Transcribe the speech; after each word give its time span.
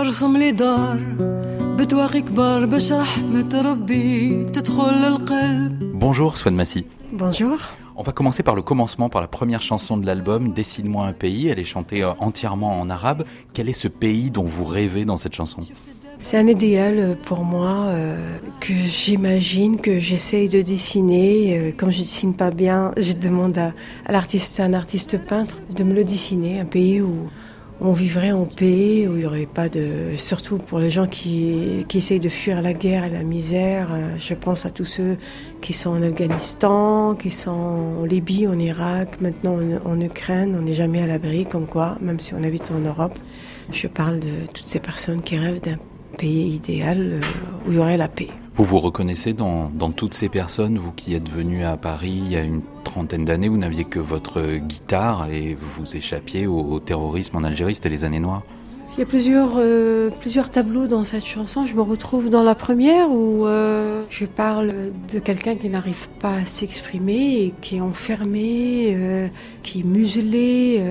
ارسم 0.00 0.36
لي 0.36 0.50
دار 0.52 0.98
بتواقي 1.78 2.20
كبار 2.20 2.66
باش 2.66 2.92
رحمة 2.92 3.62
ربي 3.64 4.44
تدخل 4.44 4.92
للقلب 4.94 5.76
Bonjour 6.00 6.36
Swan 6.36 6.54
Massy. 6.54 6.84
Bonjour. 7.12 7.58
On 7.96 8.02
va 8.02 8.12
commencer 8.12 8.42
par 8.42 8.54
le 8.54 8.62
commencement, 8.62 9.08
par 9.08 9.22
la 9.22 9.28
première 9.28 9.62
chanson 9.62 9.96
de 9.96 10.04
l'album, 10.06 10.52
Décide-moi 10.52 11.06
un 11.06 11.12
pays. 11.12 11.48
Elle 11.48 11.58
est 11.58 11.64
chantée 11.64 12.02
euh, 12.02 12.12
entièrement 12.18 12.78
en 12.80 12.90
arabe. 12.90 13.24
Quel 13.54 13.68
est 13.70 13.80
ce 13.84 13.88
pays 13.88 14.30
dont 14.30 14.44
vous 14.56 14.64
rêvez 14.64 15.04
dans 15.06 15.16
cette 15.16 15.34
chanson 15.34 15.60
C'est 16.18 16.36
un 16.36 16.46
idéal 16.46 17.16
pour 17.24 17.42
moi 17.44 17.74
euh, 17.86 18.38
que 18.60 18.74
j'imagine, 18.74 19.78
que 19.86 19.98
j'essaye 19.98 20.48
de 20.50 20.60
dessiner. 20.60 21.58
Euh, 21.58 21.72
Comme 21.78 21.90
je 21.90 22.00
dessine 22.00 22.34
pas 22.34 22.50
bien, 22.50 22.92
je 22.98 23.14
demande 23.14 23.56
à, 23.56 23.72
à 24.04 24.12
l'artiste, 24.12 24.60
un 24.60 24.74
artiste 24.74 25.16
peintre, 25.30 25.56
de 25.74 25.82
me 25.84 25.94
le 25.94 26.04
dessiner. 26.04 26.60
Un 26.60 26.66
pays 26.66 27.00
où 27.00 27.14
on 27.83 27.93
vivrait 27.93 28.31
en 28.31 28.45
paix, 28.45 29.07
où 29.07 29.13
il 29.15 29.19
n'y 29.19 29.25
aurait 29.25 29.47
pas 29.47 29.67
de... 29.67 30.15
Surtout 30.15 30.57
pour 30.57 30.77
les 30.77 30.91
gens 30.91 31.07
qui, 31.07 31.83
qui 31.89 31.97
essayent 31.97 32.19
de 32.19 32.29
fuir 32.29 32.61
la 32.61 32.73
guerre 32.73 33.05
et 33.05 33.09
la 33.09 33.23
misère. 33.23 33.87
euh, 33.91 34.15
Je 34.19 34.35
pense 34.35 34.65
à 34.67 34.69
tous 34.69 34.85
ceux 34.85 35.17
qui 35.61 35.73
sont 35.73 35.89
en 35.89 36.03
Afghanistan, 36.03 37.15
qui 37.15 37.31
sont 37.31 37.49
en 38.01 38.05
Libye, 38.05 38.47
en 38.47 38.59
Irak, 38.59 39.19
maintenant 39.19 39.57
en, 39.85 39.91
en 39.93 39.99
Ukraine. 39.99 40.55
On 40.59 40.61
n'est 40.61 40.75
jamais 40.75 41.01
à 41.01 41.07
l'abri, 41.07 41.45
comme 41.45 41.65
quoi, 41.65 41.97
même 42.01 42.19
si 42.19 42.33
on 42.35 42.43
habite 42.43 42.69
en 42.71 42.79
Europe. 42.79 43.15
Je 43.71 43.87
parle 43.87 44.19
de 44.19 44.45
toutes 44.53 44.65
ces 44.65 44.79
personnes 44.79 45.21
qui 45.21 45.37
rêvent 45.37 45.61
d'un 45.61 45.77
pays 46.17 46.55
idéal 46.55 46.99
euh, 46.99 47.21
où 47.67 47.71
il 47.71 47.77
y 47.77 47.79
aurait 47.79 47.97
la 47.97 48.07
paix. 48.07 48.29
Vous 48.53 48.65
vous 48.65 48.79
reconnaissez 48.79 49.31
dans, 49.31 49.69
toutes 49.95 50.13
ces 50.13 50.27
personnes, 50.27 50.77
vous 50.77 50.91
qui 50.91 51.15
êtes 51.15 51.29
venu 51.29 51.63
à 51.63 51.77
Paris 51.77 52.21
il 52.25 52.31
y 52.31 52.35
a 52.35 52.41
une 52.41 52.61
trentaine 52.83 53.23
d'années, 53.23 53.47
vous 53.47 53.57
n'aviez 53.57 53.85
que 53.85 53.99
votre 53.99 54.57
guitare 54.57 55.29
et 55.31 55.55
vous 55.55 55.83
vous 55.83 55.95
échappiez 55.95 56.47
au, 56.47 56.79
terrorisme 56.79 57.37
en 57.37 57.43
Algérie, 57.43 57.75
c'était 57.75 57.89
les 57.89 58.03
années 58.03 58.19
noires. 58.19 58.43
Il 58.93 58.99
y 58.99 59.03
a 59.03 59.05
plusieurs, 59.05 59.53
euh, 59.55 60.09
plusieurs 60.19 60.51
tableaux 60.51 60.85
dans 60.85 61.05
cette 61.05 61.25
chanson. 61.25 61.65
Je 61.65 61.75
me 61.75 61.81
retrouve 61.81 62.29
dans 62.29 62.43
la 62.43 62.55
première 62.55 63.09
où 63.09 63.47
euh, 63.47 64.03
je 64.09 64.25
parle 64.25 64.73
de 65.13 65.19
quelqu'un 65.19 65.55
qui 65.55 65.69
n'arrive 65.69 66.09
pas 66.19 66.33
à 66.33 66.45
s'exprimer 66.45 67.53
qui 67.61 67.77
est 67.77 67.81
enfermé, 67.81 68.93
euh, 68.93 69.27
qui 69.63 69.79
est 69.79 69.85
muselé. 69.85 70.83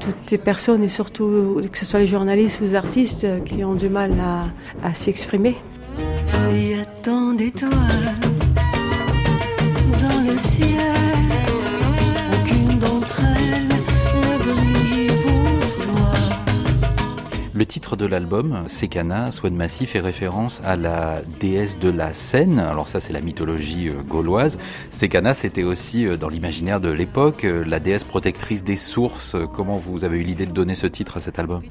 toutes 0.00 0.14
ces 0.26 0.38
personnes 0.38 0.84
et 0.84 0.88
surtout 0.88 1.60
que 1.72 1.78
ce 1.78 1.86
soit 1.86 1.98
les 1.98 2.06
journalistes 2.06 2.60
ou 2.60 2.64
les 2.64 2.74
artistes 2.74 3.26
qui 3.44 3.64
ont 3.64 3.74
du 3.74 3.88
mal 3.88 4.12
à 4.82 4.94
s'exprimer. 4.94 5.56
Le 17.58 17.66
titre 17.66 17.96
de 17.96 18.06
l'album, 18.06 18.64
Sekana, 18.68 19.32
Swan 19.32 19.52
Massy, 19.52 19.86
fait 19.86 19.98
référence 19.98 20.60
à 20.64 20.76
la 20.76 21.20
déesse 21.40 21.78
de 21.80 21.90
la 21.90 22.14
Seine. 22.14 22.60
Alors 22.60 22.86
ça, 22.86 23.00
c'est 23.00 23.12
la 23.12 23.20
mythologie 23.20 23.88
euh, 23.88 24.00
gauloise. 24.08 24.58
Sekana, 24.92 25.34
c'était 25.34 25.64
aussi 25.64 26.06
euh, 26.06 26.16
dans 26.16 26.28
l'imaginaire 26.28 26.80
de 26.80 26.90
l'époque 26.90 27.44
euh, 27.44 27.64
la 27.66 27.80
déesse 27.80 28.04
protectrice 28.04 28.62
des 28.62 28.76
sources. 28.76 29.34
Comment 29.56 29.76
vous 29.76 30.04
avez 30.04 30.18
eu 30.18 30.22
l'idée 30.22 30.46
de 30.46 30.52
donner 30.52 30.76
ce 30.76 30.86
titre 30.86 31.16
à 31.16 31.20
cet 31.20 31.40
album? 31.40 31.62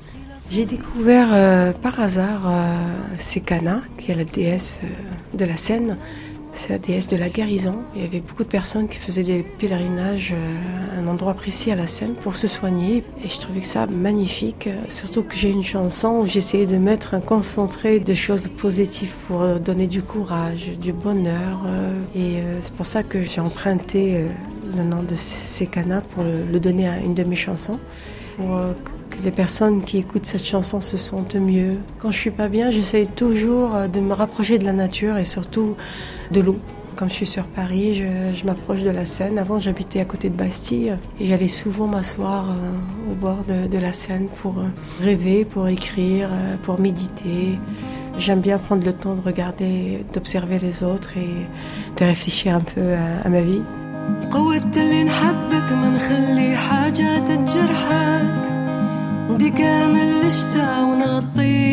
J'ai 0.50 0.66
découvert 0.66 1.28
euh, 1.34 1.74
par 1.74 2.00
hasard 2.00 2.44
euh, 2.48 2.74
Sekana, 3.18 3.82
qui 3.98 4.12
est 4.12 4.14
la 4.14 4.24
déesse 4.24 4.80
euh, 4.82 5.38
de 5.38 5.44
la 5.44 5.58
Seine. 5.58 5.98
C'est 6.54 6.70
la 6.70 6.80
déesse 6.80 7.10
de 7.10 7.18
la 7.18 7.28
guérison. 7.28 7.76
Il 7.94 8.02
y 8.02 8.06
avait 8.06 8.22
beaucoup 8.22 8.46
de 8.46 8.48
personnes 8.48 8.88
qui 8.88 8.98
faisaient 8.98 9.24
des 9.24 9.44
pèlerinages 9.44 10.34
euh, 10.34 10.98
à 10.98 11.02
un 11.02 11.08
endroit 11.10 11.34
précis 11.34 11.70
à 11.70 11.76
la 11.76 11.86
Seine 11.86 12.14
pour 12.14 12.38
se 12.38 12.48
soigner. 12.48 13.04
Et 13.26 13.28
je 13.28 13.42
trouvais 13.42 13.60
que 13.60 13.66
ça 13.66 13.88
magnifique. 13.88 14.70
Surtout 14.88 15.24
que 15.24 15.36
j'ai 15.36 15.50
une 15.50 15.66
chanson 15.66 16.22
où 16.22 16.26
j'essayais 16.26 16.66
de 16.66 16.78
mettre 16.78 17.14
un 17.14 17.20
concentré 17.20 18.00
de 18.00 18.14
choses 18.14 18.48
positives 18.48 19.14
pour 19.28 19.46
donner 19.60 19.88
du 19.88 20.02
courage, 20.02 20.72
du 20.80 20.94
bonheur. 20.94 21.60
Et 22.16 22.38
c'est 22.62 22.74
pour 22.74 22.86
ça 22.86 23.04
que 23.04 23.22
j'ai 23.22 23.42
emprunté 23.42 24.26
le 24.76 24.84
nom 24.84 25.04
de 25.04 25.16
Sekana 25.16 26.00
pour 26.00 26.24
le 26.24 26.60
donner 26.60 26.88
à 26.88 27.00
une 27.00 27.14
de 27.14 27.24
mes 27.26 27.36
chansons. 27.36 27.80
Pour 28.38 28.56
euh, 28.56 28.74
que 29.10 29.24
les 29.24 29.32
personnes 29.32 29.82
qui 29.82 29.98
écoutent 29.98 30.26
cette 30.26 30.46
chanson 30.46 30.80
se 30.80 30.96
sentent 30.98 31.36
mieux. 31.36 31.78
Quand 32.00 32.12
je 32.12 32.18
suis 32.18 32.32
pas 32.32 32.48
bien, 32.48 32.72
j'essaye 32.72 33.08
toujours 33.08 33.76
euh, 33.76 33.88
de 33.88 34.00
me 34.00 34.14
rapprocher 34.14 34.60
de 34.60 34.66
la 34.66 34.74
nature 34.74 35.18
et 35.18 35.26
surtout 35.26 35.76
de 36.32 36.42
l'eau. 36.42 36.58
Comme 36.96 37.10
je 37.10 37.16
suis 37.16 37.26
sur 37.28 37.46
Paris, 37.46 37.96
je, 37.96 38.46
m'approche 38.46 38.82
de 38.82 38.90
la 38.90 39.06
Seine. 39.06 39.38
Avant, 39.38 39.60
j'habitais 39.60 40.00
à 40.00 40.06
côté 40.06 40.30
de 40.30 40.36
Bastille 40.36 40.98
et 41.20 41.26
j'allais 41.28 41.48
souvent 41.48 41.88
m'asseoir 41.88 42.50
euh, 42.50 43.12
au 43.12 43.16
bord 43.16 43.44
de, 43.48 43.78
la 43.78 43.94
Seine 43.94 44.28
pour 44.42 44.56
rêver, 45.02 45.46
pour 45.46 45.68
écrire, 45.68 46.30
pour 46.64 46.80
méditer. 46.80 47.60
J'aime 48.18 48.42
bien 48.42 48.58
prendre 48.58 48.84
le 48.84 48.94
temps 48.94 49.14
de 49.14 49.22
regarder, 49.22 50.06
d'observer 50.14 50.58
les 50.58 50.84
autres 50.84 51.18
et 51.18 52.00
de 52.00 52.06
réfléchir 52.06 52.56
un 52.56 52.62
peu 52.62 52.94
à 53.24 53.30
ma 53.30 53.42
vie. 53.42 53.62
قوة 54.32 54.72
اللي 54.78 55.04
نحبك 55.04 55.72
ما 55.72 55.90
نخلي 55.96 56.56
حاجات 56.56 57.28
تجرحك 57.32 58.28
دي 59.40 59.50
كامل 59.50 60.26
الشتا 60.26 60.82
ونغطيك 60.82 61.67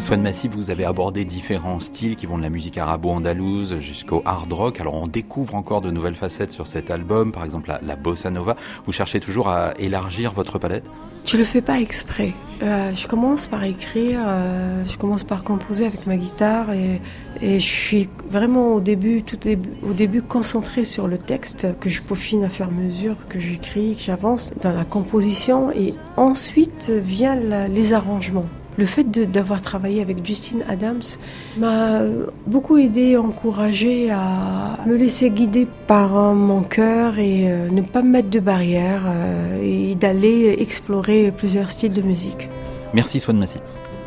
Swan 0.00 0.22
Massy, 0.22 0.48
vous 0.48 0.70
avez 0.70 0.86
abordé 0.86 1.26
différents 1.26 1.78
styles 1.78 2.16
qui 2.16 2.24
vont 2.24 2.38
de 2.38 2.42
la 2.42 2.48
musique 2.48 2.78
arabo-andalouse 2.78 3.80
jusqu'au 3.80 4.22
hard 4.24 4.50
rock. 4.50 4.80
Alors 4.80 4.94
on 4.94 5.06
découvre 5.06 5.54
encore 5.54 5.82
de 5.82 5.90
nouvelles 5.90 6.14
facettes 6.14 6.52
sur 6.52 6.66
cet 6.66 6.90
album, 6.90 7.32
par 7.32 7.44
exemple 7.44 7.70
la, 7.82 7.96
bossa 7.96 8.30
nova. 8.30 8.56
Vous 8.86 8.92
cherchez 8.92 9.20
toujours 9.20 9.48
à 9.48 9.74
élargir 9.78 10.32
votre 10.32 10.58
palette? 10.58 10.84
Je 11.26 11.36
le 11.36 11.44
fais 11.44 11.60
pas 11.60 11.78
exprès. 11.78 12.32
Euh, 12.62 12.94
je 12.94 13.06
commence 13.06 13.46
par 13.46 13.62
écrire, 13.64 14.20
euh, 14.26 14.82
je 14.86 14.96
commence 14.96 15.22
par 15.22 15.44
composer 15.44 15.84
avec 15.84 16.06
ma 16.06 16.16
guitare 16.16 16.72
et, 16.72 17.00
je 17.42 17.58
suis 17.58 18.08
vraiment 18.30 18.74
au 18.74 18.80
début, 18.80 19.22
tout 19.22 19.38
au 19.86 19.92
début 19.92 20.22
concentrée 20.22 20.84
sur 20.84 21.08
le 21.08 21.18
texte 21.18 21.68
que 21.78 21.90
je 21.90 22.00
peaufine 22.00 22.42
à 22.44 22.48
faire 22.48 22.70
mesure 22.70 23.16
que 23.28 23.38
j'écris, 23.38 23.96
que 23.96 24.02
j'avance 24.02 24.50
dans 24.62 24.72
la 24.72 24.84
composition 24.84 25.70
et 25.72 25.92
ensuite 26.16 26.90
vient 26.90 27.34
la- 27.34 27.68
les 27.68 27.92
arrangements 27.92 28.46
Le 28.79 28.85
fait 28.85 29.05
de- 29.09 29.23
d'avoir 29.23 29.61
travaillé 29.61 30.01
avec 30.01 30.25
Justine 30.25 30.63
Adams 30.67 31.09
m'a 31.57 32.01
beaucoup 32.45 32.77
aidé, 32.77 33.15
encouragé 33.15 34.11
à 34.11 34.77
me 34.85 34.95
laisser 34.97 35.29
guider 35.29 35.65
par 35.87 36.17
euh, 36.17 36.33
mon 36.33 36.61
cœur 36.61 37.17
et 37.17 37.49
euh, 37.49 37.69
ne 37.69 37.81
pas 37.81 38.01
me 38.01 38.09
mettre 38.09 38.29
de 38.29 38.39
barrières 38.41 39.03
euh, 39.07 39.61
et 39.63 39.95
d'aller 39.95 40.57
explorer 40.59 41.31
plusieurs 41.31 41.69
styles 41.71 41.93
de 41.93 42.01
musique. 42.01 42.49
Merci 42.93 43.19
Swan 43.21 43.37
Massy. 43.37 43.59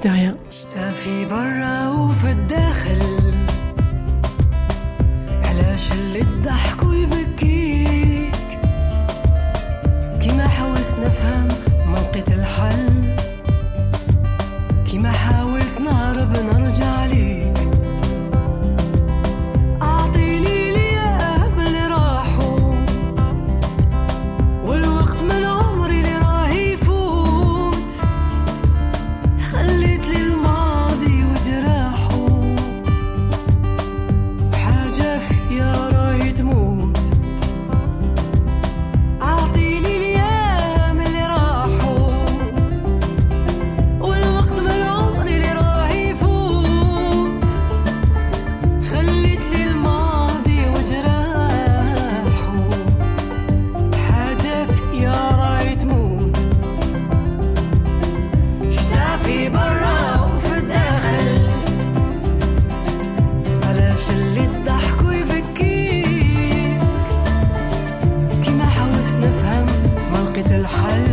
De 0.05 0.09
rien. 0.11 0.35
شتا 0.51 0.93
الحل. 70.64 71.13